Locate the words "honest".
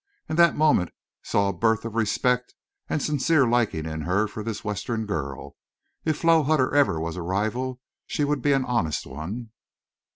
8.65-9.05